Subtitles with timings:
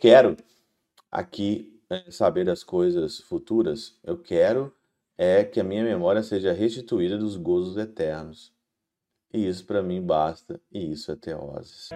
[0.00, 0.36] quero
[1.12, 4.74] aqui né, saber das coisas futuras, eu quero
[5.18, 8.54] é que a minha memória seja restituída dos gozos eternos.
[9.32, 11.90] E isso para mim basta, e isso é teoses.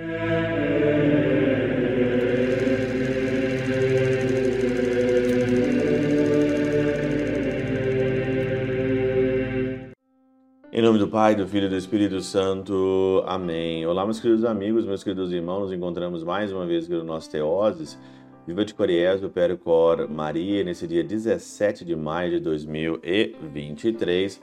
[10.77, 13.23] Em nome do Pai, do Filho e do Espírito Santo.
[13.29, 13.87] Amém.
[13.87, 15.61] Olá, meus queridos amigos, meus queridos irmãos.
[15.61, 17.97] Nos encontramos mais uma vez aqui no nosso Teoses.
[18.45, 24.41] Viva de Coriésio, Percor Maria, nesse dia 17 de maio de 2023.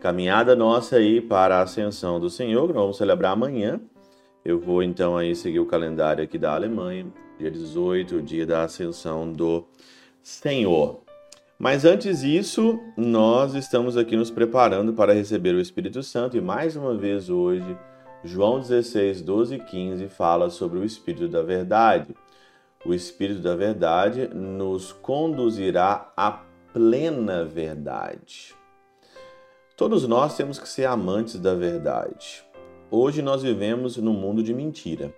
[0.00, 3.80] Caminhada nossa aí para a Ascensão do Senhor, que nós vamos celebrar amanhã.
[4.44, 7.06] Eu vou então aí seguir o calendário aqui da Alemanha.
[7.40, 9.66] Dia 18, o dia da Ascensão do
[10.22, 11.02] Senhor.
[11.62, 16.74] Mas antes disso, nós estamos aqui nos preparando para receber o Espírito Santo e mais
[16.74, 17.78] uma vez hoje,
[18.24, 22.16] João 16, 12 e 15 fala sobre o Espírito da Verdade.
[22.84, 26.32] O Espírito da Verdade nos conduzirá à
[26.72, 28.56] plena verdade.
[29.76, 32.44] Todos nós temos que ser amantes da verdade.
[32.90, 35.14] Hoje nós vivemos num mundo de mentira.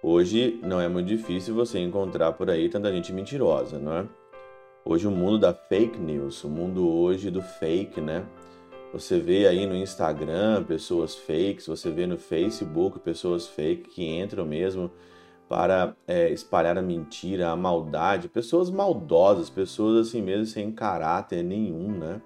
[0.00, 4.06] Hoje não é muito difícil você encontrar por aí tanta gente mentirosa, não é?
[4.82, 8.24] Hoje o mundo da fake news, o mundo hoje do fake, né?
[8.94, 14.46] Você vê aí no Instagram pessoas fakes, você vê no Facebook pessoas fake que entram
[14.46, 14.90] mesmo
[15.46, 21.90] para é, espalhar a mentira, a maldade, pessoas maldosas, pessoas assim mesmo sem caráter nenhum,
[21.92, 22.22] né?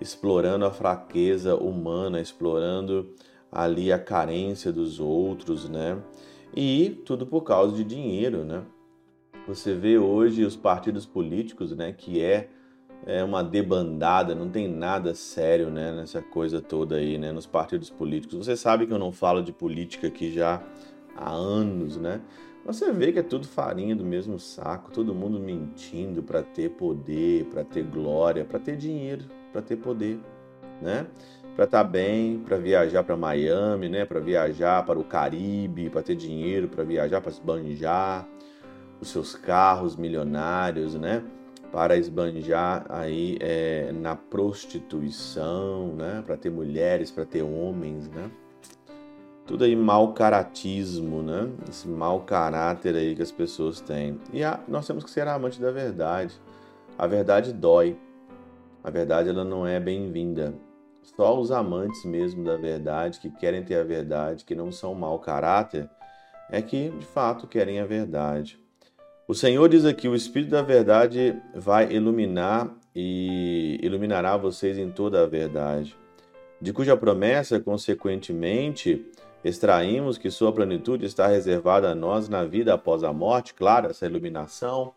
[0.00, 3.14] Explorando a fraqueza humana, explorando
[3.52, 5.96] ali a carência dos outros, né?
[6.54, 8.64] E tudo por causa de dinheiro, né?
[9.46, 12.48] Você vê hoje os partidos políticos, né, que é,
[13.04, 17.90] é uma debandada, não tem nada sério, né, nessa coisa toda aí, né, nos partidos
[17.90, 18.38] políticos.
[18.38, 20.62] Você sabe que eu não falo de política aqui já
[21.14, 22.22] há anos, né?
[22.64, 27.44] Você vê que é tudo farinha do mesmo saco, todo mundo mentindo para ter poder,
[27.46, 30.18] para ter glória, para ter dinheiro, para ter poder,
[30.80, 31.06] né?
[31.54, 34.06] Para estar tá bem, para viajar para Miami, né?
[34.06, 38.26] Para viajar para o Caribe, para ter dinheiro, para viajar para esbanjar,
[39.04, 41.22] os seus carros milionários, né?
[41.70, 46.22] Para esbanjar aí é, na prostituição, né?
[46.26, 48.30] Para ter mulheres, para ter homens, né?
[49.46, 51.50] Tudo aí mau caratismo, né?
[51.68, 54.18] Esse mau caráter aí que as pessoas têm.
[54.32, 56.34] E a, nós temos que ser amantes da verdade.
[56.96, 57.98] A verdade dói.
[58.82, 60.54] A verdade ela não é bem-vinda.
[61.02, 65.18] Só os amantes mesmo da verdade, que querem ter a verdade, que não são mau
[65.18, 65.90] caráter,
[66.50, 68.63] é que de fato querem a verdade.
[69.26, 75.22] O Senhor diz aqui: o Espírito da Verdade vai iluminar e iluminará vocês em toda
[75.22, 75.96] a verdade,
[76.60, 79.04] de cuja promessa, consequentemente,
[79.42, 83.54] extraímos que sua plenitude está reservada a nós na vida após a morte.
[83.54, 84.92] Claro, essa iluminação,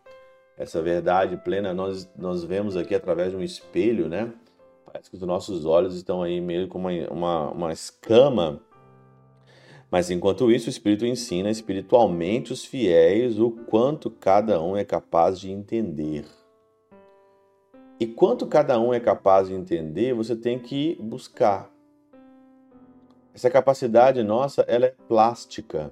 [0.58, 4.30] essa verdade plena, nós, nós vemos aqui através de um espelho, né?
[4.84, 8.60] Parece que os nossos olhos estão aí meio como uma, uma, uma escama
[9.90, 15.40] mas enquanto isso, o Espírito ensina espiritualmente os fiéis o quanto cada um é capaz
[15.40, 16.26] de entender.
[17.98, 21.70] E quanto cada um é capaz de entender, você tem que buscar.
[23.34, 25.90] Essa capacidade nossa, ela é plástica.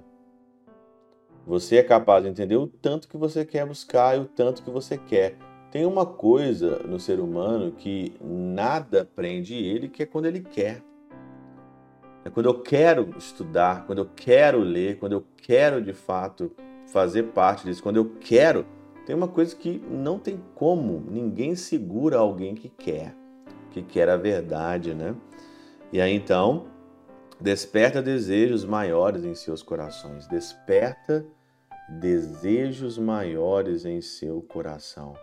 [1.45, 4.69] Você é capaz de entender o tanto que você quer buscar e o tanto que
[4.69, 5.37] você quer.
[5.71, 10.81] Tem uma coisa no ser humano que nada prende ele, que é quando ele quer.
[12.27, 16.51] É quando eu quero estudar, quando eu quero ler, quando eu quero de fato
[16.87, 18.65] fazer parte disso, quando eu quero.
[19.05, 23.15] Tem uma coisa que não tem como, ninguém segura alguém que quer,
[23.71, 25.15] que quer a verdade, né?
[25.93, 26.67] E aí então,
[27.39, 31.25] desperta desejos maiores em seus corações, desperta
[31.87, 35.13] desejos maiores em seu coração.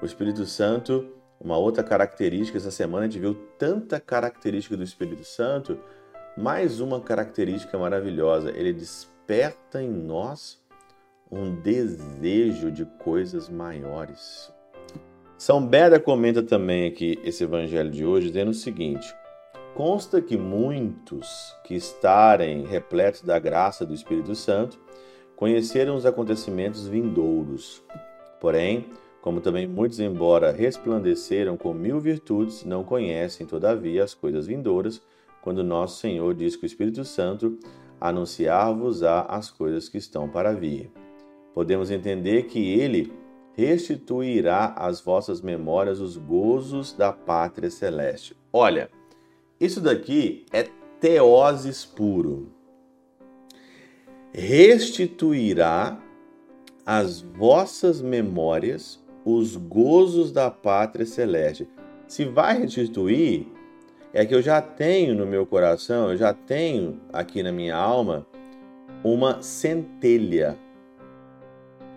[0.00, 1.08] O Espírito Santo,
[1.40, 5.76] uma outra característica, essa semana a gente viu tanta característica do Espírito Santo
[6.40, 10.58] mais uma característica maravilhosa, ele desperta em nós
[11.30, 14.50] um desejo de coisas maiores.
[15.36, 19.14] São Beda comenta também aqui esse evangelho de hoje, dizendo o seguinte:
[19.74, 24.78] Consta que muitos que estarem repletos da graça do Espírito Santo
[25.36, 27.82] conheceram os acontecimentos vindouros.
[28.40, 28.86] Porém,
[29.20, 35.02] como também muitos, embora resplandeceram com mil virtudes, não conhecem, todavia, as coisas vindouras,
[35.42, 37.58] quando nosso Senhor diz que o Espírito Santo
[38.00, 40.90] anunciar-vos-á as coisas que estão para vir.
[41.52, 43.12] Podemos entender que ele
[43.54, 48.36] restituirá às vossas memórias os gozos da pátria celeste.
[48.52, 48.90] Olha,
[49.58, 50.64] isso daqui é
[50.98, 52.52] teoses puro.
[54.32, 56.00] Restituirá
[56.86, 61.68] as vossas memórias os gozos da pátria celeste.
[62.08, 63.46] Se vai restituir,
[64.12, 68.26] é que eu já tenho no meu coração, eu já tenho aqui na minha alma
[69.04, 70.58] uma centelha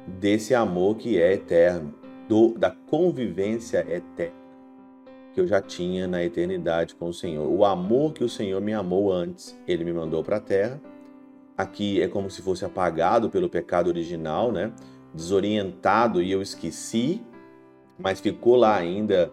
[0.07, 1.93] desse amor que é eterno,
[2.27, 4.43] do, da convivência eterna
[5.33, 7.49] que eu já tinha na eternidade com o Senhor.
[7.49, 10.79] O amor que o Senhor me amou antes, ele me mandou para a terra.
[11.57, 14.71] Aqui é como se fosse apagado pelo pecado original, né?
[15.13, 17.21] Desorientado e eu esqueci,
[17.97, 19.31] mas ficou lá ainda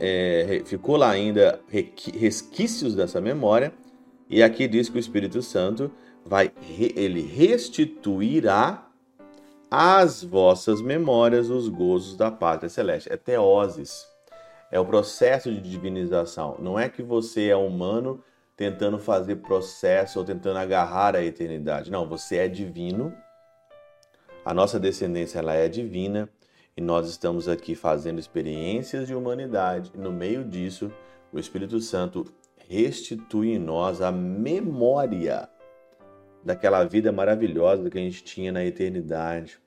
[0.00, 3.72] é, ficou lá ainda resquícios dessa memória.
[4.28, 5.90] E aqui diz que o Espírito Santo
[6.24, 8.88] vai ele restituirá
[9.70, 13.12] às vossas memórias os gozos da pátria celeste.
[13.12, 14.06] É teoses
[14.70, 16.56] é o processo de divinização.
[16.58, 18.22] Não é que você é humano
[18.56, 21.90] tentando fazer processo ou tentando agarrar a eternidade.
[21.90, 23.12] Não, você é divino.
[24.44, 26.28] A nossa descendência ela é divina
[26.76, 29.90] e nós estamos aqui fazendo experiências de humanidade.
[29.94, 30.92] E no meio disso,
[31.32, 32.26] o Espírito Santo
[32.68, 35.48] restitui em nós a memória
[36.44, 39.58] daquela vida maravilhosa que a gente tinha na eternidade,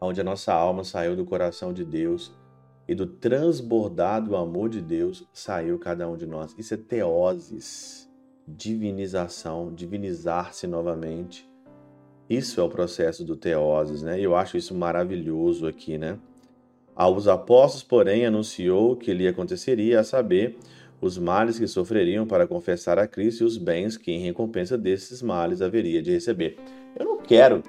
[0.00, 2.32] onde a nossa alma saiu do coração de Deus
[2.86, 6.54] e do transbordado amor de Deus saiu cada um de nós.
[6.56, 8.08] Isso é teoses,
[8.46, 11.49] divinização, divinizar-se novamente.
[12.30, 14.20] Isso é o processo do teoses, né?
[14.20, 16.16] Eu acho isso maravilhoso aqui, né?
[16.94, 20.56] Aos apóstolos, porém, anunciou que lhe aconteceria, a saber,
[21.00, 25.20] os males que sofreriam para confessar a Cristo e os bens que, em recompensa desses
[25.20, 26.56] males, haveria de receber.
[26.96, 27.64] Eu não quero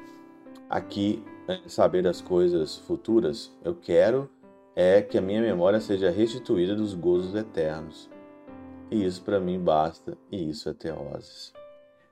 [0.69, 4.29] aqui né, saber das coisas futuras, eu quero
[4.75, 8.09] é que a minha memória seja restituída dos gozos eternos.
[8.91, 11.51] E isso para mim basta, e isso é teoses.